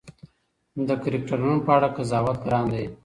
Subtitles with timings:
[0.87, 2.85] د کرکټرونو په اړه قضاوت ګران دی.